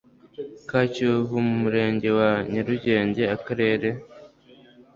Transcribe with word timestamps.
ka 0.69 0.81
kiyovu 0.93 1.35
mu 1.47 1.55
murenge 1.61 2.09
wa 2.19 2.31
nyarugenge 2.51 3.23
akarere 3.35 3.89